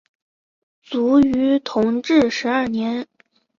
[0.81, 3.07] 卒于同治十二年。